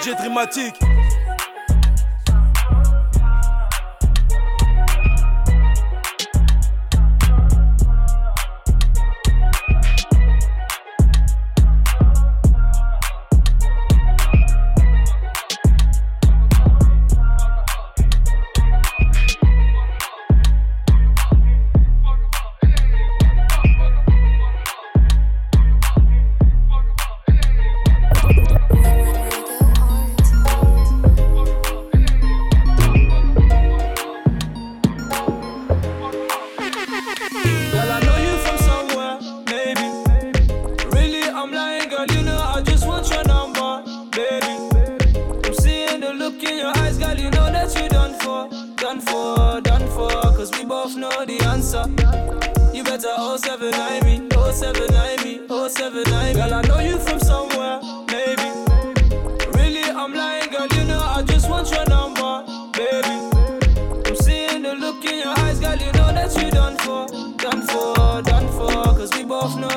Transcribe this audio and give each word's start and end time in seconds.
DJ 0.00 0.16
Dramatique. 0.16 0.99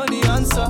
The 0.08 0.22
answer. 0.30 0.68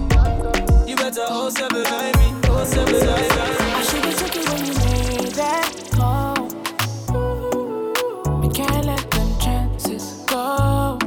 You 0.88 0.96
better 0.96 1.26
079 1.26 2.12
me, 2.20 2.28
079 2.66 3.08
I 3.10 3.82
should 3.84 4.06
have 4.06 4.18
took 4.18 4.36
it 4.36 4.50
when 4.50 4.66
you 4.66 4.74
made 4.74 5.34
that 5.36 5.70
call. 5.94 6.36
We 8.42 8.48
can't 8.50 8.86
let 8.86 9.10
them 9.12 9.30
chances 9.40 10.24
go. 10.28 10.98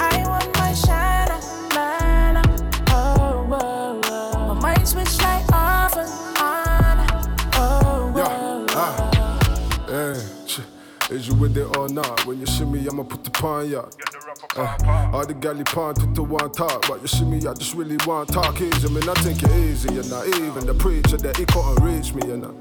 I 0.00 0.24
want 0.26 0.50
my 0.56 0.72
shine, 0.74 1.40
man. 1.74 2.36
Oh, 2.90 3.44
whoa, 3.48 4.00
whoa. 4.04 4.54
My 4.54 4.60
mind 4.74 4.88
switch 4.88 5.18
like 5.22 5.44
off 5.52 5.96
and 5.96 6.10
on. 6.38 7.06
Oh, 7.54 8.12
Yeah, 8.16 8.66
ah, 8.70 9.90
eh, 9.90 10.20
ch- 10.46 10.62
Is 11.10 11.28
you 11.28 11.34
with 11.34 11.56
it 11.56 11.76
or 11.76 11.88
not? 11.88 12.24
When 12.26 12.40
you 12.40 12.46
shimmy, 12.46 12.86
I'ma 12.88 13.02
put 13.04 13.24
the 13.24 13.30
pawn 13.30 13.68
ya. 13.70 13.82
Uh, 14.60 15.10
all 15.14 15.26
the 15.26 15.32
galley 15.32 15.64
pawn 15.64 15.94
to 15.94 16.06
the 16.06 16.22
one 16.22 16.52
talk, 16.52 16.86
but 16.86 17.00
you 17.00 17.08
see 17.08 17.24
me, 17.24 17.38
I 17.38 17.54
just 17.54 17.74
really 17.74 17.96
want 18.06 18.28
talk 18.28 18.60
easy. 18.60 18.88
I 18.88 19.10
I 19.10 19.14
think 19.22 19.42
it 19.42 19.50
easy, 19.52 19.94
you 19.94 20.02
know. 20.02 20.22
Even 20.26 20.66
the 20.66 20.74
preacher 20.74 21.16
that 21.16 21.36
he 21.38 21.46
couldn't 21.46 21.82
reach 21.82 22.12
me, 22.12 22.28
you 22.28 22.36
know. 22.36 22.54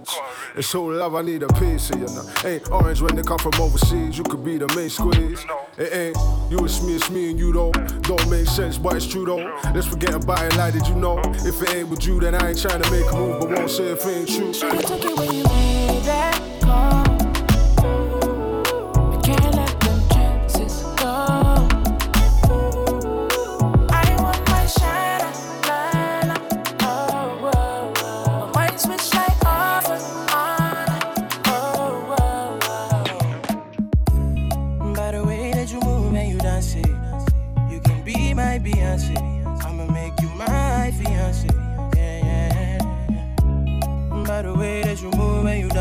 It's 0.56 0.68
so 0.68 0.86
love, 0.86 1.16
I 1.16 1.22
need 1.22 1.44
a 1.44 1.48
piece 1.60 1.90
of 1.90 2.00
you 2.00 2.08
know. 2.08 2.24
Ain't 2.46 2.72
orange 2.72 3.02
when 3.02 3.16
they 3.16 3.24
come 3.24 3.40
from 3.40 3.54
overseas, 3.60 4.18
you 4.18 4.24
could 4.24 4.44
be 4.44 4.58
the 4.58 4.68
main 4.76 4.90
squeeze. 4.90 5.46
It 5.78 5.94
ain't 5.94 6.18
you, 6.50 6.64
it's 6.64 6.82
me, 6.82 6.96
it's 6.96 7.10
me 7.10 7.32
and 7.32 7.40
you 7.40 7.52
though. 7.52 7.72
Don't 7.72 8.30
make 8.30 8.48
sense, 8.48 8.78
but 8.78 8.96
it's 8.96 9.06
true 9.06 9.26
though. 9.26 9.60
Let's 9.76 9.88
forget 9.88 10.14
about 10.14 10.44
it, 10.44 10.56
like 10.56 10.74
did 10.74 10.88
you 10.88 10.96
know? 10.96 11.20
If 11.20 11.62
it 11.62 11.76
ain't 11.76 11.90
with 11.90 12.06
you, 12.06 12.20
then 12.20 12.36
I 12.36 12.50
ain't 12.50 12.62
trying 12.62 12.82
to 12.82 12.92
make 12.92 13.12
a 13.12 13.16
move, 13.16 13.42
but 13.42 13.50
won't 13.50 13.70
say 13.70 13.92
if 13.92 14.06
it 14.06 14.18
ain't 14.18 14.30
true. 14.30 14.54
Took 14.54 15.04
it 15.04 15.18
when 15.18 15.34
you 15.34 15.44
made 15.44 16.04
that 16.04 16.19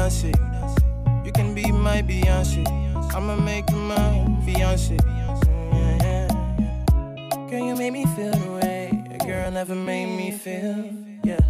move 0.08 0.34
you 1.24 1.32
can 1.32 1.54
be 1.54 1.70
my 1.70 2.00
Beyonce. 2.00 2.64
I'ma 3.14 3.36
make 3.36 3.68
you 3.70 3.76
my 3.76 4.26
fiance. 4.44 4.96
Mm, 4.96 6.00
yeah, 6.02 6.28
yeah. 6.28 7.46
Girl, 7.50 7.66
you 7.66 7.76
make 7.76 7.92
me 7.92 8.06
feel 8.16 8.30
the 8.30 8.52
way 8.52 9.04
a 9.10 9.18
girl 9.18 9.50
never 9.50 9.74
made 9.74 10.16
me 10.16 10.30
feel. 10.30 10.90
Yeah, 11.24 11.40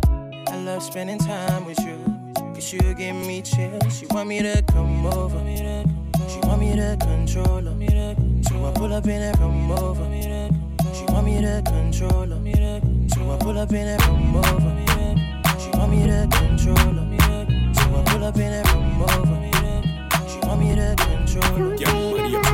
I 0.49 0.57
love 0.57 0.83
spending 0.83 1.19
time 1.19 1.67
with 1.67 1.79
you. 1.81 1.99
Cause 2.55 2.73
you 2.73 2.81
give 2.95 3.15
me 3.15 3.43
chills. 3.43 3.97
She 3.97 4.07
want 4.07 4.29
me 4.29 4.43
to 4.43 4.63
come 4.63 5.07
over. 5.07 5.39
She 6.29 6.41
want 6.41 6.61
me 6.61 6.75
to 6.75 6.97
control 7.01 7.63
her. 7.63 8.17
So 8.43 8.67
I 8.67 8.73
pull 8.73 8.93
up 8.93 9.07
in 9.07 9.23
and 9.23 9.39
come 9.39 9.71
over. 9.71 10.05
She 10.95 11.05
want 11.13 11.27
me 11.27 11.41
to 11.41 11.63
control 11.65 12.27
her. 12.27 12.81
So 13.15 13.31
I 13.31 13.37
pull 13.39 13.59
up 13.59 13.71
in 13.71 13.87
and 13.87 14.03
come 14.03 14.37
over. 14.37 14.75
She 15.61 15.71
want 15.79 15.93
me 15.93 16.07
to 16.07 16.27
control 16.33 16.95
her. 16.95 17.08
Pull 18.19 18.27
up 18.27 18.37
in 18.37 18.53
and 18.53 18.67
come 18.67 19.03
over. 19.03 20.29
She 20.29 20.39
want 20.41 20.59
me 20.59 20.75
to 20.75 20.97
control 20.99 21.55
her. 21.55 21.77
For 21.79 22.17
Pull 22.17 22.35
up 22.35 22.48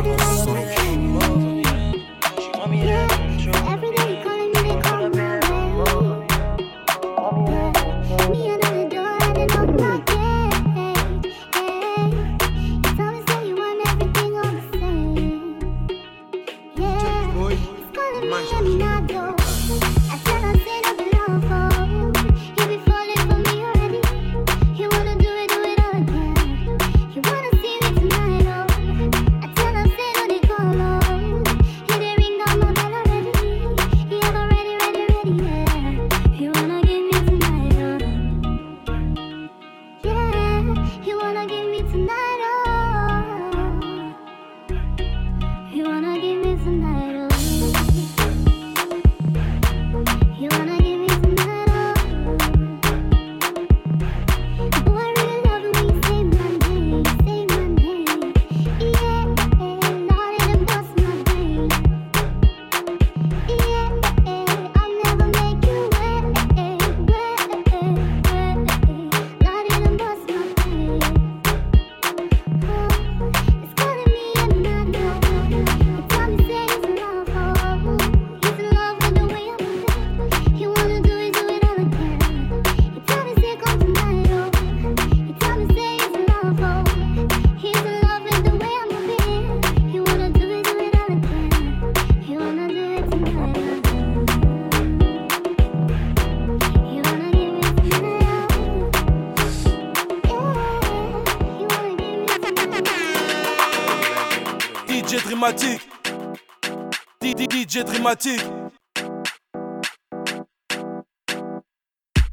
DJ 108.05 108.39
Dramatique. 108.39 108.71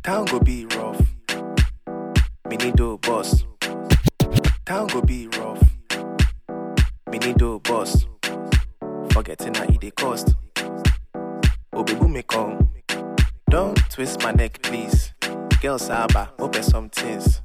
Town 0.04 0.26
go 0.26 0.40
be 0.40 0.66
rough. 0.66 1.02
Me 2.50 2.58
need 2.58 2.76
do 2.76 2.98
boss. 2.98 3.46
Town 4.66 4.88
go 4.88 5.02
be 5.02 5.28
rough. 5.28 5.64
Me 7.10 7.18
need 7.20 7.38
do 7.38 7.60
boss. 7.60 8.06
Forgetting 9.12 9.56
how 9.56 9.64
it 9.64 9.80
dey 9.80 9.92
cost. 9.92 10.36
Baby, 11.74 12.08
me 12.08 12.22
come. 12.24 12.70
Don't 13.50 13.78
twist 13.90 14.22
my 14.24 14.32
neck, 14.32 14.62
please. 14.62 15.14
Girl, 15.62 15.80
Saba, 15.80 16.32
open 16.40 16.64
some 16.64 16.90
things. 16.90 17.42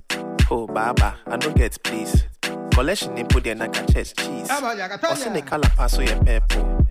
Oh, 0.50 0.66
Baba, 0.66 1.16
I 1.26 1.36
don't 1.36 1.56
get 1.56 1.82
please. 1.82 2.24
Collection 2.72 3.16
in 3.16 3.26
put 3.26 3.44
there 3.44 3.54
na 3.54 3.66
chest 3.68 4.18
cheese. 4.18 4.48
Osi 4.48 5.32
ne 5.32 5.42
kala 5.42 5.68
paso 5.76 6.02
ye 6.02 6.08
pepo. 6.08 6.85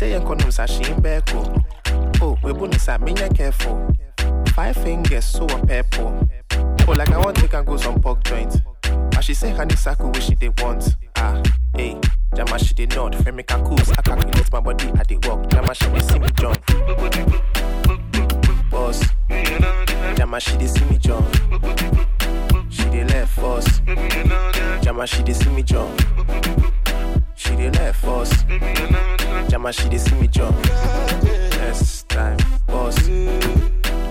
Say 0.00 0.12
yen 0.12 0.22
konum 0.22 0.50
sa 0.50 0.64
she 0.64 0.80
in 0.90 0.96
beko. 1.02 1.62
Oh, 2.22 2.34
we 2.42 2.54
bunny 2.54 2.78
sa 2.78 2.96
minya 2.96 3.28
careful. 3.36 3.76
Five 4.54 4.74
fingers 4.78 5.26
so 5.26 5.44
a 5.44 5.58
purple. 5.66 6.26
Oh, 6.88 6.92
like 6.92 7.10
I 7.10 7.18
want 7.18 7.36
take 7.36 7.52
and 7.52 7.66
go 7.66 7.76
some 7.76 8.00
pork 8.00 8.24
joint. 8.24 8.62
But 9.10 9.22
she 9.22 9.34
say 9.34 9.50
honey 9.50 9.76
saku 9.76 10.06
which 10.08 10.22
she 10.22 10.34
they 10.36 10.48
want. 10.62 10.96
Ah, 11.16 11.42
hey, 11.76 12.00
Jama 12.34 12.58
she 12.58 12.72
dey 12.72 12.86
nod. 12.96 13.14
Frame 13.22 13.40
a 13.40 13.42
coos. 13.42 13.90
I 13.92 14.00
calculate 14.00 14.50
my 14.50 14.60
body 14.60 14.90
I 14.98 15.02
dey 15.02 15.18
walk. 15.28 15.50
Jama 15.50 15.74
she 15.74 15.84
dey 15.90 15.98
see 16.00 16.18
me 16.18 16.28
jump. 16.34 16.58
Boss, 18.70 19.04
Jama 20.16 20.40
she 20.40 20.56
dey 20.56 20.66
see 20.66 20.84
me 20.86 20.96
jump. 20.96 21.28
She 22.70 22.84
dey 22.84 23.04
left 23.04 23.38
first. 23.38 23.82
Jama 24.82 25.06
she 25.06 25.22
dey 25.22 25.34
see 25.34 25.50
me 25.50 25.62
jump. 25.62 25.92
She 27.60 27.68
dey 27.68 27.78
left 27.78 28.00
first. 28.00 28.46
Jama 29.50 29.70
she 29.70 29.88
dey 29.90 29.98
see 29.98 30.14
me 30.14 30.28
jump. 30.28 30.56
Next 31.60 32.08
time, 32.08 32.38
boss. 32.66 32.96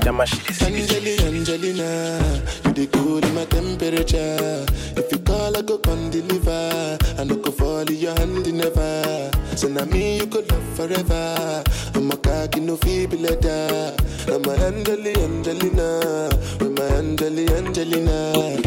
Jama 0.04 0.25
she 0.28 0.38
dey 0.46 0.54
see 0.54 0.72
me 0.72 0.86
jump. 0.86 1.34
Angelina, 1.34 2.44
you 2.66 2.74
the 2.74 2.88
cool 2.94 3.18
in 3.25 3.34
my 3.34 3.46
temperature. 3.46 4.66
If 4.96 5.12
you 5.12 5.18
call, 5.19 5.57
I 5.57 5.62
go 5.63 5.80
come 5.80 6.12
deliver. 6.12 6.98
I 7.18 7.24
no 7.24 7.38
go 7.38 7.50
fall 7.51 7.90
in 7.90 7.96
your 7.96 8.13
hand 8.19 8.54
never. 8.54 9.31
So 9.56 9.68
now 9.68 9.86
me 9.86 10.18
you 10.19 10.28
could 10.28 10.48
love 10.51 10.63
forever. 10.75 11.63
I'm 11.96 12.12
a 12.12 12.18
cocky 12.18 12.60
no 12.60 12.78
feeble 12.78 13.18
letter. 13.18 13.96
I'm 14.31 14.46
a 14.46 14.54
Angeli, 14.68 15.16
Angelina, 15.24 16.30
with 16.60 16.78
my 16.78 16.86
Angeli, 16.98 17.48
Angelina. 17.56 18.62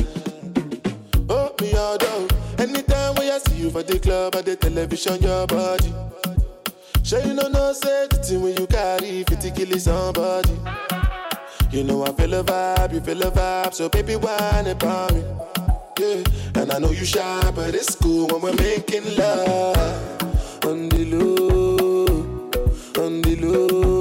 Oh, 1.28 1.54
me 1.60 1.72
all 1.74 1.96
down. 1.98 2.31
Anytime 2.62 3.16
when 3.16 3.28
I 3.28 3.38
see 3.38 3.56
you 3.56 3.70
for 3.70 3.82
the 3.82 3.98
club 3.98 4.36
or 4.36 4.42
the 4.42 4.54
television, 4.54 5.20
your 5.20 5.48
body. 5.48 5.92
Sure 7.02 7.18
you 7.18 7.34
know 7.34 7.48
no 7.48 7.72
say 7.72 8.06
the 8.08 8.18
thing 8.18 8.40
when 8.40 8.56
you 8.56 8.68
carry 8.68 9.24
50 9.24 9.50
kill 9.50 9.76
somebody. 9.80 10.56
You 11.72 11.82
know 11.82 12.04
I 12.04 12.12
feel 12.12 12.34
a 12.34 12.44
vibe, 12.44 12.94
you 12.94 13.00
feel 13.00 13.20
a 13.20 13.32
vibe, 13.32 13.74
so 13.74 13.88
baby 13.88 14.14
whine 14.14 14.68
about 14.68 15.12
me. 15.12 15.24
Yeah, 15.98 16.22
and 16.54 16.70
I 16.70 16.78
know 16.78 16.92
you 16.92 17.04
shy, 17.04 17.50
but 17.52 17.74
it's 17.74 17.96
cool 17.96 18.28
when 18.28 18.40
we're 18.42 18.54
making 18.54 19.16
love. 19.16 20.64
On 20.64 20.88
the 20.88 21.04
low, 21.06 22.06
on 23.04 23.22
the 23.22 23.36
low, 23.42 23.91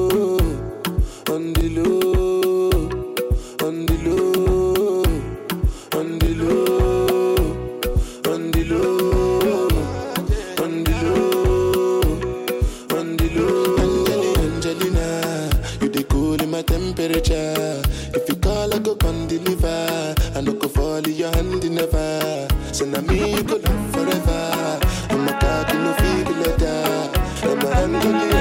never. 21.72 22.48
Now 22.86 23.02
me 23.02 23.36
you 23.36 23.44
go 23.44 23.56
love 23.56 23.92
forever. 23.92 24.80
I'm 25.10 25.28
a 25.28 25.40
cocky 25.40 25.78
no 25.78 25.94
feeble 25.94 26.36
letter. 26.42 27.12
I'm 27.44 27.60
a 27.60 27.72
Angelina, 27.72 27.96
Angelina. 27.96 28.41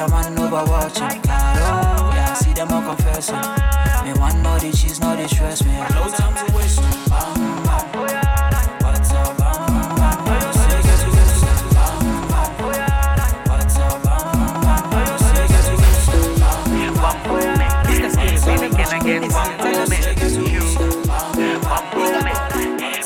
Girl, 0.00 0.08
got 0.08 0.24
your 0.24 0.32
man 0.32 0.38
over 0.38 0.64
watching. 0.70 1.20
Claro, 1.20 2.12
yeah, 2.14 2.32
see 2.32 2.52
them 2.54 2.68
all 2.72 2.80
confessing. 2.80 3.36
Me 4.04 4.12
one 4.18 4.42
know 4.42 4.58
the 4.58 4.72
cheese, 4.72 4.98
no 4.98 5.14
they 5.14 5.26
stress 5.26 5.62
me. 5.62 5.72
No 5.72 6.08
time 6.08 6.34
to 6.46 6.56
waste. 6.56 6.80
Bam, 7.10 7.64
bam. 7.64 7.90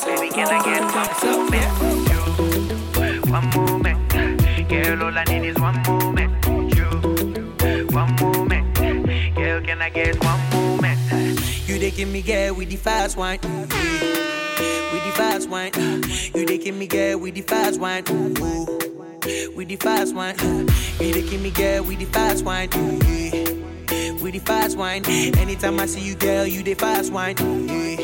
Baby, 0.06 0.28
can 0.30 0.48
I 0.48 0.62
get 0.62 0.84
one 3.30 3.50
moment, 3.54 4.12
girl, 4.68 5.02
all 5.02 5.18
I 5.18 5.24
need 5.24 5.44
is 5.48 5.58
one 5.58 5.82
moment. 5.82 6.43
You 12.04 12.12
give 12.12 12.26
me 12.26 12.34
girl 12.34 12.54
with 12.56 12.68
the 12.68 12.76
fast 12.76 13.16
wine, 13.16 13.38
ooh, 13.46 13.48
yeah. 13.48 14.92
with 14.92 15.04
the 15.04 15.12
fast 15.16 15.48
wine. 15.48 15.72
Mm. 15.72 16.36
You 16.36 16.44
they 16.44 16.58
give 16.58 16.74
me 16.74 16.86
girl 16.86 17.18
with 17.18 17.34
the 17.34 17.40
fast 17.40 17.80
wine, 17.80 18.04
ooh, 18.10 18.34
with 19.56 19.68
the 19.68 19.76
fast 19.76 20.14
wine. 20.14 20.36
You 21.00 21.14
give 21.14 21.40
me 21.40 21.50
girl 21.50 21.82
with 21.82 21.98
the 21.98 22.04
fast 22.04 22.44
wine, 22.44 22.68
ooh, 22.76 22.98
yeah. 23.08 24.22
with 24.22 24.34
the 24.34 24.40
fast 24.40 24.76
wine. 24.76 25.02
Anytime 25.06 25.80
I 25.80 25.86
see 25.86 26.02
you, 26.02 26.14
girl, 26.14 26.46
you 26.46 26.62
the 26.62 26.74
fast 26.74 27.10
wine, 27.10 27.36
ooh, 27.40 27.64
yeah. 27.64 27.96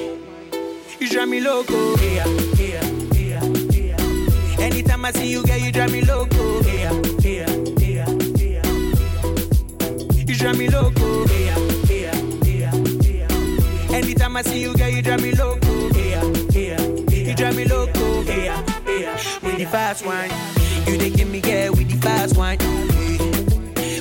You 0.98 1.10
drive 1.10 1.28
me 1.28 1.40
loco, 1.42 1.94
yeah, 1.98 2.26
yeah. 2.56 2.80
Anytime 4.58 5.04
I 5.04 5.12
see 5.12 5.30
you, 5.30 5.42
girl, 5.44 5.58
you 5.58 5.72
drive 5.72 5.92
me 5.92 6.00
loco, 6.06 6.62
yeah, 6.62 6.90
yeah, 7.20 7.50
yeah, 7.76 8.08
yeah. 8.38 8.64
You 10.24 10.34
drive 10.36 10.56
me 10.56 10.70
loco, 10.70 11.26
yeah. 11.26 11.69
Anytime 14.30 14.46
I 14.46 14.52
see 14.52 14.60
you, 14.62 14.76
girl, 14.76 14.88
you 14.88 15.02
drive 15.02 15.22
me 15.22 15.32
loco, 15.32 15.88
yeah, 15.98 16.22
yeah, 16.52 16.80
yeah. 17.08 17.30
You 17.30 17.34
drive 17.34 17.56
me 17.56 17.64
loco, 17.64 18.22
yeah, 18.22 18.64
yeah. 18.86 19.16
With 19.42 19.58
the 19.58 19.66
fast 19.68 20.06
wine, 20.06 20.30
you 20.86 20.96
they 20.96 21.10
give 21.10 21.28
me 21.28 21.40
girl 21.40 21.72
with 21.72 21.90
the 21.90 21.96
fast 21.96 22.36
wine, 22.36 22.58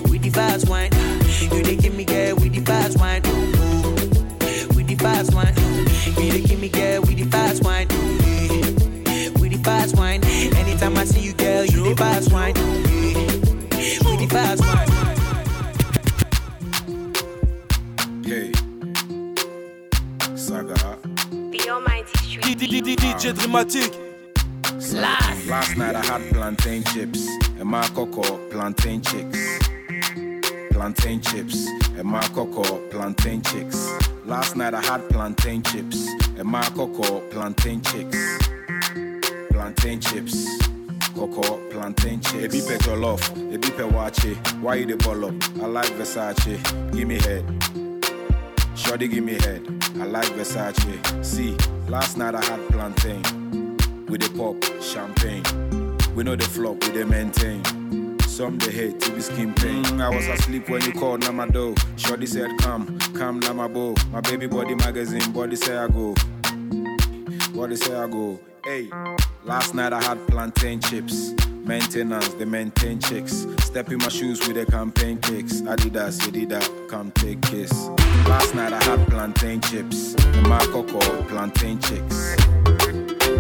with 0.08 0.22
the 0.22 0.30
fast 0.30 0.70
wine. 0.70 0.92
You 1.52 1.64
they 1.64 1.76
give 1.76 1.96
me 1.96 2.06
girl 2.06 2.36
with 2.36 2.54
the 2.54 2.62
fast 2.62 3.00
wine, 3.00 3.24
with 4.76 4.86
the 4.88 4.96
fast 5.00 5.34
wine. 5.34 5.56
You 6.24 6.32
they 6.32 6.42
give 6.42 6.60
me 6.60 6.70
girl 6.70 7.02
with 7.02 7.18
the 7.18 7.24
fast 7.24 7.64
wine, 7.64 7.88
with 9.42 9.52
the 9.52 9.60
fast 9.64 9.98
wine. 9.98 10.24
Anytime 10.24 10.96
I 10.96 11.06
see 11.06 11.22
you, 11.22 11.34
girl, 11.34 11.66
you 11.66 11.90
the 11.90 11.96
fast 11.96 12.32
wine, 12.32 12.54
DJ 23.20 23.34
Dramatique. 23.34 23.98
Last 25.50 25.76
night 25.76 25.94
I 25.94 26.06
had 26.06 26.22
plantain 26.32 26.86
chips 26.86 27.28
and 27.60 27.66
my 27.66 27.86
cocoa 27.90 28.38
plantain 28.50 29.02
chicks. 29.02 29.60
Plantain 30.72 31.20
chips 31.20 31.68
and 31.98 32.06
my 32.06 32.22
cocoa 32.30 32.78
plantain 32.88 33.42
chicks. 33.42 33.92
Last 34.24 34.56
night 34.56 34.74
I 34.74 34.80
had 34.82 35.10
plantain 35.10 35.62
chips 35.64 36.08
and 36.38 36.46
my 36.46 36.64
cocoa 36.70 37.20
plantain 37.30 37.82
chicks. 37.82 38.40
Plantain 39.52 40.00
chips. 40.00 40.48
Cocoa, 41.14 41.58
plantain 41.72 42.22
chips. 42.22 42.56
Ebi 42.56 42.66
pe 42.66 42.78
jollof, 42.78 43.20
ebi 43.52 43.70
pe 43.76 43.84
wache. 43.84 44.34
Why 44.62 44.76
you 44.76 44.86
the 44.86 44.96
ball 44.96 45.26
up? 45.26 45.34
I 45.62 45.66
like 45.66 45.92
Versace. 45.98 46.56
Give 46.96 47.06
me 47.06 47.20
head. 47.20 47.44
Shorty 48.78 49.10
give 49.10 49.26
me 49.26 49.34
head. 49.34 49.79
I 50.00 50.06
like 50.06 50.28
Versace. 50.30 51.26
See, 51.26 51.58
last 51.90 52.18
night 52.18 52.34
I 52.34 52.44
had 52.44 52.66
plantain 52.70 53.22
with 54.08 54.22
the 54.22 54.30
pop 54.38 54.56
champagne. 54.82 55.44
We 56.16 56.24
know 56.24 56.36
the 56.36 56.46
flop, 56.46 56.82
we 56.84 56.90
they 56.92 57.04
maintain. 57.04 57.64
Some 58.22 58.58
they 58.60 58.72
hate 58.72 59.02
to 59.02 59.12
be 59.12 59.20
skin 59.20 59.54
pain. 59.54 60.00
I 60.00 60.10
was 60.10 60.26
asleep 60.28 60.70
when 60.70 60.82
you 60.84 60.94
called 60.94 61.22
now 61.22 61.34
my. 61.34 61.76
Shorty 61.98 62.26
said, 62.26 62.50
Come, 62.60 62.98
come 63.14 63.42
now 63.42 63.54
bow. 63.68 63.94
My 64.12 64.22
baby 64.22 64.48
body 64.48 64.76
magazine, 64.76 65.32
body 65.34 65.58
say 65.58 65.78
I 65.78 65.88
go. 65.90 66.16
Body 67.54 67.76
say 67.76 67.96
I 67.96 68.08
go. 68.08 68.40
Hey, 68.64 68.90
last 69.44 69.74
night 69.74 69.94
I 69.94 70.02
had 70.02 70.26
plantain 70.28 70.82
chips. 70.82 71.34
Maintenance, 71.66 72.30
they 72.30 72.46
maintain 72.46 73.00
chicks. 73.00 73.46
Step 73.60 73.92
in 73.92 74.00
my 74.00 74.08
shoes 74.10 74.40
with 74.48 74.56
the 74.56 74.66
campaign 74.66 75.20
kicks. 75.20 75.62
Adidas, 75.62 76.20
Adidas, 76.22 76.90
come 76.90 77.12
take 77.12 77.42
kiss. 77.42 77.72
Last 78.28 78.56
night 78.56 78.74
I 78.74 78.84
had 78.84 79.08
plantain 79.08 79.62
chips. 79.62 80.16
And 80.16 80.48
my 80.48 80.58
plantain 81.28 81.80
chicks. 81.80 82.36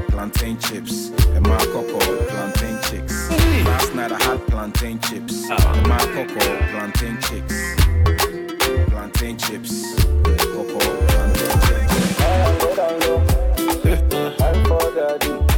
Plantain 0.09 0.59
chips. 0.59 1.09
And 1.09 1.47
my 1.47 1.57
plantain 1.57 2.79
chicks. 2.83 3.29
Last 3.65 3.95
night 3.95 4.11
I 4.11 4.23
had 4.23 4.45
plantain 4.47 4.99
chips. 4.99 5.49
And 5.49 5.87
my 5.87 5.97
plantain 5.97 7.19
chicks. 7.21 7.75
Plantain 8.89 9.37
chips. 9.37 9.95
Plantain 10.03 10.57
chicks. 11.69 12.39
I'm 14.41 14.65
for 14.65 14.95
daddy. 14.95 15.48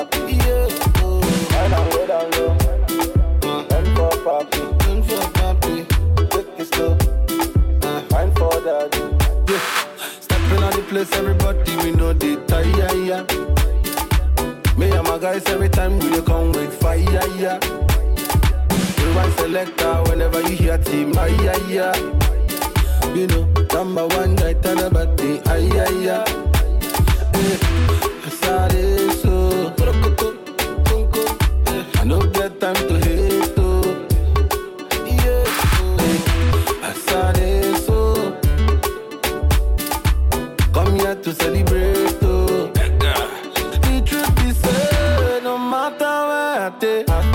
Papi. 0.00 0.38
Wine 1.52 1.72
and 1.74 1.92
go 1.92 2.06
down 2.06 2.30
low. 2.30 2.48
Went 3.68 3.88
for 3.96 4.10
papi. 4.24 4.60
Went 4.86 5.04
for 5.06 5.24
papi. 5.36 5.74
Take 6.30 6.60
it 6.60 6.74
slow. 6.74 6.96
Wine 8.10 8.32
for 8.34 8.60
daddy. 8.64 9.02
Stepping 10.20 10.62
on 10.62 10.72
the 10.72 10.82
place, 10.88 11.12
everybody 11.12 11.76
we 11.84 11.90
know 11.92 12.12
the 12.14 12.36
tire. 12.48 12.96
Yeah. 12.96 13.24
Me 14.78 14.90
and 14.90 15.06
my 15.06 15.18
guys 15.18 15.44
every 15.48 15.68
time 15.68 15.98
we 15.98 16.08
dey 16.08 16.22
come 16.22 16.52
with 16.52 16.72
fire. 16.80 17.04
Yeah. 17.36 17.58
We 19.04 19.14
want 19.14 19.34
selector 19.38 20.02
whenever 20.08 20.40
you 20.40 20.56
hear 20.56 20.78
team. 20.78 21.12
Aye, 21.18 21.36
aye, 21.52 21.66
yeah. 21.68 21.94
You 23.14 23.26
know, 23.26 23.44
number 23.74 24.06
one 24.08 24.34
guy 24.36 24.54
tell 24.54 24.78
about 24.82 25.18
the 25.18 25.42
aye, 25.44 25.68
aye, 25.78 25.90
yeah. 26.00 26.24
maté. 46.70 47.29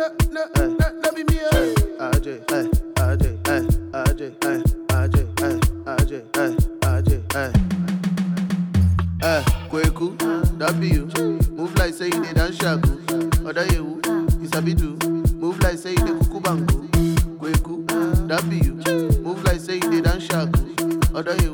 No, 0.00 0.08
no, 0.30 0.46
no, 0.56 0.76
that 1.02 1.12
be 1.14 1.22
me. 1.24 1.36
RJ, 2.00 2.46
RJ, 2.46 2.64
RJ, 2.96 3.24
RJ, 3.92 4.22
eh, 4.42 4.62
RJ, 5.84 6.16
eh, 6.36 6.54
RJ, 6.80 7.12
eh. 9.20 9.42
Kweku, 9.68 10.16
that 10.58 10.80
be 10.80 10.88
you. 10.88 11.04
Move 11.54 11.74
like 11.76 11.92
say 11.92 12.08
dey 12.08 12.32
dance 12.32 12.56
shaku. 12.56 12.96
You 14.40 14.48
sabi 14.48 14.72
do. 14.72 14.96
Move 15.34 15.60
like 15.62 15.76
say 15.76 15.94
dey 15.94 16.12
kuku 16.16 16.40
bango. 16.42 16.74
Kweku, 17.38 17.86
that 18.28 18.48
be 18.48 18.56
you. 18.56 18.74
Move 19.22 19.44
like 19.44 19.60
say 19.60 19.80
dey 19.80 20.00
dance 20.00 20.24
shaku. 20.24 20.64
Other 21.14 21.36
you, 21.42 21.49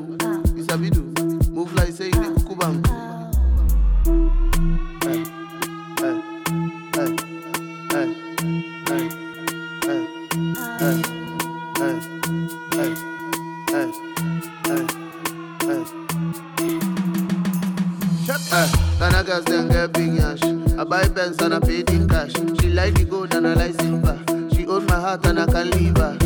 girls 19.36 19.44
then 19.46 19.68
get 19.68 19.92
big 19.92 20.14
yash. 20.14 20.42
I 20.78 20.84
buy 20.84 21.06
Benz 21.08 21.38
and 21.42 21.54
I 21.54 21.60
pay 21.60 21.80
in 21.94 22.08
cash. 22.08 22.32
She 22.60 22.68
like 22.68 22.94
the 22.94 23.04
gold 23.04 23.34
and 23.34 23.46
I 23.46 23.54
like 23.54 23.74
silver. 23.80 24.18
She 24.54 24.66
own 24.66 24.86
my 24.86 24.94
heart 24.94 25.26
and 25.26 25.38
I 25.40 25.46
can 25.46 25.70
leave 25.72 25.96
her. 25.96 26.16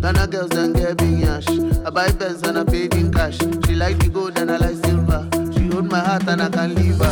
Ghana 0.00 0.26
girls 0.28 0.50
then 0.50 0.72
get 0.74 0.96
big 0.98 1.18
yash. 1.20 1.48
I 1.48 1.90
buy 1.90 2.10
Benz 2.12 2.42
and 2.42 2.58
I 2.58 2.64
pay 2.64 2.84
in 2.84 3.12
cash. 3.12 3.38
She 3.38 3.74
like 3.74 3.98
the 3.98 4.08
gold 4.08 4.38
and 4.38 4.50
I 4.52 4.56
like 4.58 4.76
silver. 4.84 5.28
She 5.52 5.70
own 5.76 5.88
my 5.88 5.98
heart 6.00 6.28
and 6.28 6.42
I 6.42 6.48
can 6.48 6.74
leave 6.76 6.98
her. 6.98 7.10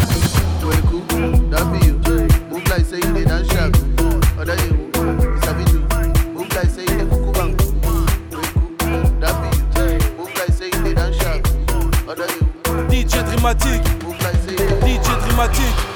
Kweku, 0.62 1.50
that 1.50 1.66
be 1.72 1.86
you. 1.86 1.98
Move 2.50 2.68
like 2.68 2.84
say 2.84 2.96
you 2.98 3.12
dey 3.14 3.24
dance 3.24 3.48
shaku. 3.48 3.80
Other 4.38 4.54
you, 4.66 4.90
oh. 4.94 5.22
you 5.22 5.40
sabi 5.42 5.64
do. 5.64 5.80
Move 6.34 6.52
like 6.54 6.70
say 6.70 6.82
you 6.82 7.06
kuku 7.10 7.32
bango. 7.34 7.64
Kweku, 8.30 9.20
that 9.20 9.34
be 9.42 9.48
you. 9.58 10.16
Move 10.18 10.34
like 10.36 10.52
say 10.52 10.66
you 10.66 10.82
dey 10.84 10.94
dance 10.94 11.16
you. 11.16 11.42
DJ 12.88 13.14
oh. 13.18 13.26
Dramatique, 13.28 13.86
mathématiques 15.38 15.87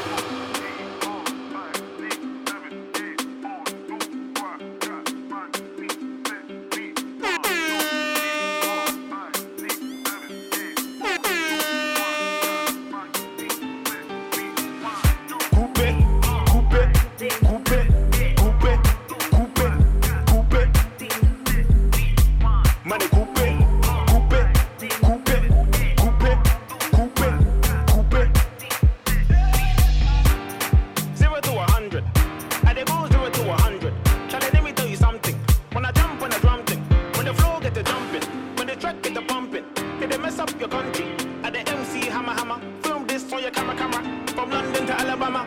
for 43.33 43.41
your 43.41 43.51
camera, 43.51 43.75
camera. 43.75 44.27
From 44.35 44.51
London 44.51 44.87
to 44.87 44.93
Alabama. 44.93 45.43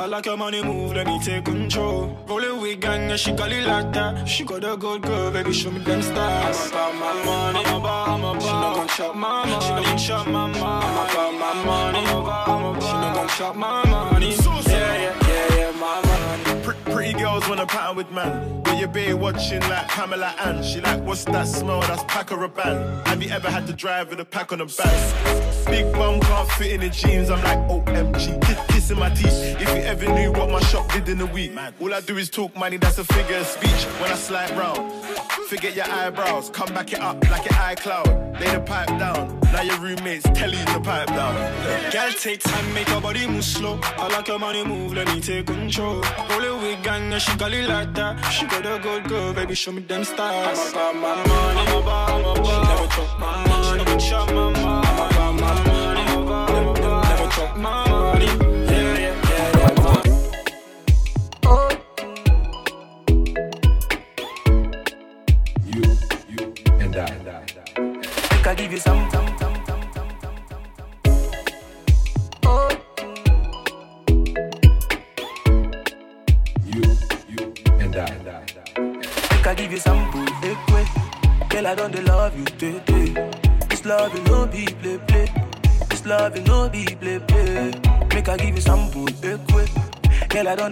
I 0.00 0.06
like 0.06 0.26
your 0.26 0.36
money 0.36 0.62
move, 0.62 0.92
let 0.92 1.08
me 1.08 1.18
take 1.18 1.44
control. 1.44 2.16
Rolling 2.28 2.60
with 2.60 2.80
gang, 2.80 3.10
yeah, 3.10 3.16
she 3.16 3.32
got 3.32 3.50
it 3.50 3.66
like 3.66 3.92
that. 3.94 4.26
She 4.28 4.44
got 4.44 4.62
a 4.62 4.76
good 4.76 5.02
girl, 5.02 5.32
baby, 5.32 5.52
show 5.52 5.72
me 5.72 5.80
them 5.80 6.02
stars. 6.02 6.56
I'm 6.56 6.68
about 6.70 6.94
my 6.94 7.24
money, 7.24 7.64
I'm 7.66 7.80
about, 7.80 8.08
I'm 8.08 8.24
about. 8.24 8.42
She 8.42 8.48
not 8.48 8.76
gon' 8.76 8.88
chop 8.88 9.16
my 9.16 9.44
money, 9.44 9.64
she 9.64 9.70
not 9.70 9.84
gon' 9.84 9.98
chop 9.98 10.26
my 10.28 10.46
money. 10.46 10.60
I'm 10.62 11.10
about 11.10 11.32
my 11.34 11.64
money, 11.64 11.98
I'm 11.98 12.16
about, 12.22 12.48
I'm 12.48 12.64
about. 12.64 12.82
She 12.82 12.92
not 12.92 13.14
gon' 13.16 13.28
chop 13.28 13.56
my 13.56 13.86
money. 13.90 14.30
Yeah, 14.30 14.36
girls 17.38 17.48
wanna 17.48 17.66
pattern 17.66 17.96
with 17.96 18.10
man. 18.10 18.62
But 18.62 18.78
your 18.78 18.88
bae 18.88 19.14
watching 19.14 19.60
like 19.60 19.88
Pamela 19.88 20.34
Ann. 20.44 20.62
She 20.62 20.80
like, 20.80 21.02
what's 21.02 21.24
that 21.26 21.46
smell? 21.46 21.80
That's 21.82 22.02
pack 22.04 22.32
or 22.32 22.44
a 22.44 22.48
band. 22.48 23.06
Have 23.06 23.22
you 23.22 23.30
ever 23.30 23.50
had 23.50 23.66
to 23.66 23.72
drive 23.72 24.10
with 24.10 24.20
a 24.20 24.24
pack 24.24 24.52
on 24.52 24.58
the 24.58 24.66
back? 24.66 25.66
Big 25.66 25.90
bum 25.92 26.20
can't 26.20 26.50
fit 26.52 26.72
in 26.72 26.80
the 26.80 26.88
jeans. 26.88 27.30
I'm 27.30 27.42
like, 27.42 27.58
OMG, 27.68 28.42
kiss, 28.44 28.58
kissing 28.68 28.98
my 28.98 29.10
teeth. 29.10 29.60
If 29.60 29.68
you 29.68 29.82
ever 29.82 30.12
knew 30.12 30.32
what 30.32 30.50
my 30.50 30.60
shop 30.60 30.90
did 30.92 31.08
in 31.08 31.20
a 31.20 31.26
week, 31.26 31.52
all 31.80 31.94
I 31.94 32.00
do 32.00 32.16
is 32.16 32.30
talk 32.30 32.56
money. 32.56 32.76
That's 32.76 32.98
a 32.98 33.04
figure 33.04 33.36
of 33.36 33.46
speech. 33.46 33.84
When 34.00 34.10
I 34.10 34.14
slide 34.14 34.50
round, 34.56 34.92
forget 35.48 35.74
your 35.74 35.88
eyebrows. 35.88 36.50
Come 36.50 36.72
back 36.74 36.92
it 36.92 37.00
up 37.00 37.22
like 37.30 37.44
your 37.44 37.58
iCloud. 37.58 38.40
Lay 38.40 38.52
the 38.52 38.60
pipe 38.60 38.88
down. 38.98 39.38
Now 39.52 39.62
your 39.62 39.78
roommates 39.80 40.24
tell 40.34 40.50
you 40.50 40.64
to 40.64 40.80
pipe 40.80 41.08
down. 41.08 41.34
Girl, 41.90 42.12
take 42.12 42.40
time, 42.40 42.74
make 42.74 42.88
your 42.88 43.00
body 43.00 43.26
move 43.26 43.44
slow. 43.44 43.80
I 43.82 44.08
like 44.08 44.28
your 44.28 44.38
money 44.38 44.64
move, 44.64 44.92
let 44.92 45.08
me 45.08 45.20
take 45.20 45.46
control. 45.46 46.02
Rolling 46.30 46.62
with 46.62 46.84
gang, 46.84 47.08
she 47.28 47.36
got 47.36 47.52
it 47.52 47.68
like 47.68 47.94
that. 47.94 48.30
She 48.30 48.46
got 48.46 48.66
a 48.66 48.78
good 48.82 49.04
girl, 49.08 49.32
baby, 49.34 49.54
show 49.54 49.72
me 49.72 49.82
them 49.82 50.04
stars. 50.04 50.58
I'm 50.58 50.70
about 50.72 50.94
my 50.94 51.14
money, 51.26 51.60
I'm 51.60 51.82
about, 51.82 52.10
I'm 52.10 52.24
about. 52.24 52.46
She 52.46 52.52
never 52.68 52.86
chop 52.94 53.20
my 53.20 53.48
money, 53.48 53.57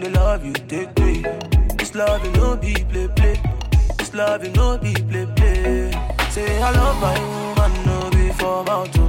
don't 0.00 0.12
dey 0.12 0.18
love 0.20 0.44
you, 0.44 0.52
baby. 0.52 1.22
This 1.78 1.94
love 1.94 2.22
you 2.24 2.30
no 2.32 2.56
be 2.56 2.74
play 2.90 3.08
play. 3.08 3.40
This 3.98 4.12
love 4.12 4.44
you 4.44 4.50
no 4.52 4.76
be 4.76 4.92
play 4.92 5.26
play. 5.36 5.90
Say 6.30 6.62
I 6.62 6.70
love 6.72 7.00
my 7.00 7.18
woman, 7.32 7.72
no 7.86 8.10
be 8.10 8.30
for 8.32 8.64
to. 8.64 9.04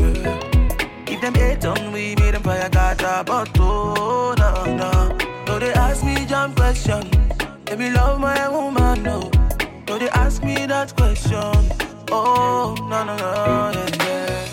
Yeah. 0.00 1.12
If 1.12 1.20
them 1.20 1.34
hate 1.34 1.64
on 1.66 1.92
we, 1.92 2.14
meet 2.16 2.30
them 2.32 2.42
fire 2.42 2.68
got 2.70 3.02
a 3.02 3.24
bottle, 3.24 4.34
no, 4.38 4.76
no. 4.76 5.18
No, 5.46 5.58
they 5.58 5.72
ask 5.74 6.02
me 6.02 6.24
jump 6.26 6.56
question. 6.56 7.10
Let 7.66 7.78
me 7.78 7.90
love 7.90 8.18
my 8.20 8.48
woman, 8.48 9.02
no. 9.02 9.30
No, 9.86 9.98
they 9.98 10.08
ask 10.10 10.42
me 10.42 10.66
that 10.66 10.96
question. 10.96 11.52
Oh, 12.10 12.74
no, 12.88 13.04
no, 13.04 13.16
no, 13.16 13.72
yeah, 13.74 14.04
yeah. 14.04 14.45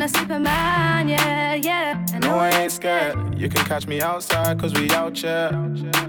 than 0.00 0.02
a 0.02 0.08
Superman. 0.08 1.08
Yeah, 1.08 1.54
yeah. 1.54 2.06
And 2.12 2.24
No, 2.24 2.38
I 2.38 2.50
ain't 2.50 2.72
scared. 2.72 3.38
You 3.38 3.48
can 3.48 3.64
catch 3.64 3.86
me 3.86 4.00
outside, 4.00 4.58
cause 4.58 4.72
we 4.74 4.90
out 4.90 5.16
here. 5.16 5.50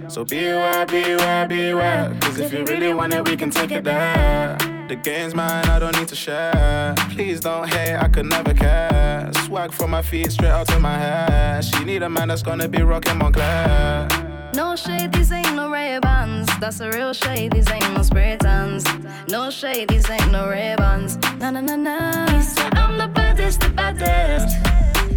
So 0.07 0.23
beware, 0.25 0.85
beware, 0.85 1.47
beware. 1.47 2.17
Cause 2.21 2.39
if 2.39 2.53
you 2.53 2.63
really 2.65 2.93
want 2.93 3.13
it, 3.13 3.27
we 3.27 3.35
can 3.37 3.49
take 3.49 3.71
it 3.71 3.83
there. 3.83 4.57
The 4.87 4.95
game's 4.95 5.33
mine, 5.33 5.65
I 5.65 5.79
don't 5.79 5.97
need 5.97 6.07
to 6.09 6.15
share. 6.15 6.93
Please 7.11 7.39
don't 7.39 7.67
hate, 7.67 7.95
I 7.95 8.07
could 8.09 8.25
never 8.25 8.53
care. 8.53 9.31
Swag 9.45 9.71
from 9.71 9.91
my 9.91 10.01
feet 10.01 10.31
straight 10.31 10.49
out 10.51 10.67
to 10.67 10.79
my 10.79 10.97
hair. 10.97 11.61
She 11.61 11.83
need 11.83 12.03
a 12.03 12.09
man 12.09 12.27
that's 12.27 12.43
gonna 12.43 12.67
be 12.67 12.81
rocking 12.81 13.19
Moncler. 13.19 14.30
No 14.53 14.75
shade, 14.75 15.13
these 15.13 15.31
ain't 15.31 15.55
no 15.55 15.69
Ray 15.69 15.99
Bans. 15.99 16.47
That's 16.59 16.79
a 16.81 16.89
real 16.89 17.13
shade, 17.13 17.53
these 17.53 17.69
ain't 17.71 17.93
no 17.93 18.01
spray 18.01 18.37
tans. 18.37 18.83
No 19.27 19.49
shade, 19.49 19.89
these 19.89 20.09
ain't 20.09 20.31
no 20.31 20.49
Ray 20.49 20.75
Bans. 20.77 21.17
Na 21.39 21.51
na 21.51 21.61
na 21.61 21.75
na. 21.75 22.29
He 22.31 22.41
said 22.41 22.73
I'm 22.75 22.97
the 22.97 23.07
baddest, 23.07 23.61
the 23.61 23.69
baddest. 23.69 24.57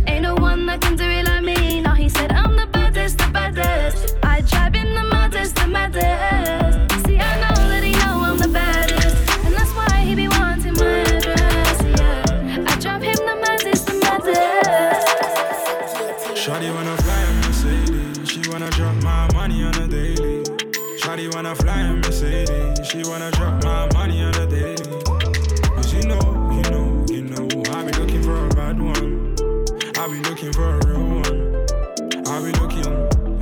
Ain't 0.07 0.23
no 0.23 0.35
one 0.35 0.66
that 0.66 0.81
can 0.81 0.97
do 0.97 1.05
it 1.05 1.25
like 1.27 1.42
me. 1.42 1.81
No, 1.81 1.90
he 1.90 2.09
said 2.09 2.31
I'm 2.33 2.57
the 2.57 2.66
baddest, 2.66 3.18
the 3.18 3.29
baddest. 3.29 4.16
I 4.23 4.40
drive 4.42 4.75
in 4.75 4.94
the 4.94 5.03
maddest, 5.03 5.57
the 5.57 5.66
maddest. 5.66 6.63
Wanna 21.44 21.57
fly 21.57 21.80
in 21.80 22.00
Mercedes, 22.00 22.87
she 22.87 23.02
wanna 23.04 23.30
drop 23.33 23.62
my 23.64 23.87
money 23.92 24.22
on 24.22 24.35
a 24.35 24.46
daily. 24.46 24.76
Cause 25.74 25.92
you 25.92 26.02
know, 26.09 26.50
you 26.50 26.62
know, 26.70 27.04
you 27.11 27.22
know, 27.22 27.46
I 27.70 27.85
be 27.85 27.92
looking 27.98 28.22
for 28.22 28.46
a 28.46 28.48
bad 28.50 28.80
one. 28.80 29.37
I 29.98 30.09
be 30.09 30.20
looking 30.20 30.52
for 30.54 30.78
a 30.78 30.87
real 30.87 31.04
one. 31.20 31.66
I 32.26 32.40
be 32.40 32.50
looking, 32.61 32.88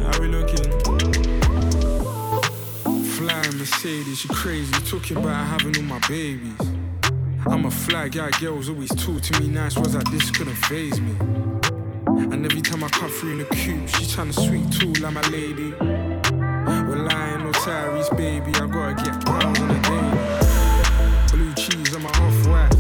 I 0.05 0.19
be 0.19 0.27
looking. 0.27 0.71
Flying 3.05 3.59
Mercedes, 3.59 4.25
you 4.25 4.35
crazy. 4.35 4.73
Talking 4.85 5.19
about 5.19 5.47
having 5.47 5.77
all 5.77 5.85
my 5.85 6.01
babies. 6.09 6.59
I'm 7.47 7.67
a 7.67 7.71
flag, 7.71 8.17
yeah, 8.17 8.31
girls 8.41 8.69
always 8.69 8.91
talk 8.91 9.23
to 9.23 9.41
me 9.41 9.47
nice 9.47 9.77
words 9.77 9.95
like 9.95 10.11
this 10.11 10.29
couldn't 10.33 10.57
phase 10.67 11.01
me. 11.01 11.15
And 12.33 12.45
every 12.45 12.63
time 12.63 12.83
I 12.83 12.89
come 12.89 13.11
through 13.11 13.33
in 13.33 13.39
the 13.39 13.45
coupe, 13.45 13.89
she 13.89 14.05
tryna 14.07 14.35
sweet 14.35 14.73
too 14.73 14.93
like 15.01 15.15
my 15.15 15.21
lady. 15.29 16.02
Tyrese, 17.63 18.11
baby, 18.17 18.51
I 18.57 18.67
gotta 18.67 18.95
get 19.05 19.25
pounds 19.25 19.61
on 19.61 19.69
the 19.69 19.79
daily. 19.87 20.19
Blue 21.31 21.55
cheese 21.55 21.95
on 21.95 22.03
my 22.03 22.11
off 22.11 22.47
white. 22.49 22.75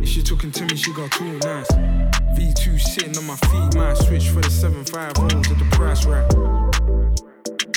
If 0.00 0.08
she 0.08 0.22
talking 0.22 0.52
to 0.52 0.66
me, 0.66 0.76
she 0.76 0.92
got 0.92 1.10
too 1.10 1.36
nice. 1.38 1.66
V2 2.38 2.80
sitting 2.80 3.18
on 3.18 3.26
my 3.26 3.34
feet, 3.34 3.74
might 3.74 3.94
switch 3.94 4.28
for 4.28 4.40
the 4.40 4.46
7.5 4.46 5.16
holes 5.18 5.50
at 5.50 5.58
the 5.58 5.64
price 5.72 6.06
right. 6.06 6.30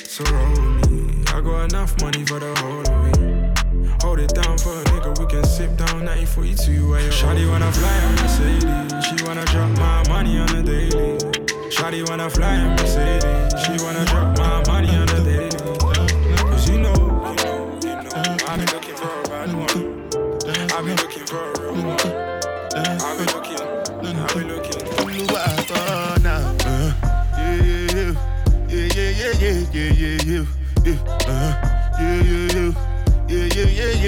So 0.06 0.24
with 0.26 0.92
me, 0.92 1.24
I 1.34 1.42
got 1.42 1.74
enough 1.74 2.00
money 2.02 2.24
for 2.24 2.38
the 2.38 2.54
whole 2.62 2.82
of 2.82 3.08
it. 3.18 4.04
Hold 4.04 4.20
it 4.20 4.36
down 4.36 4.56
for 4.60 4.78
a 4.78 4.84
nigga, 4.94 5.18
we 5.18 5.26
can 5.26 5.44
sip 5.44 5.76
down 5.76 6.06
1942 6.06 6.88
while 6.88 7.02
you're 7.02 7.12
Shawty 7.12 7.50
wanna 7.50 7.72
fly 7.72 7.98
in 7.98 8.16
Mercedes, 8.22 9.06
she 9.08 9.26
wanna 9.26 9.46
drop 9.46 9.72
my 9.80 10.08
money 10.08 10.38
on 10.38 10.56
a 10.56 10.62
daily. 10.62 11.18
Shawty 11.74 12.08
wanna 12.08 12.30
fly 12.30 12.54
in 12.62 12.70
Mercedes, 12.76 13.66
she 13.66 13.84
wanna 13.84 14.06
drop 14.06 14.33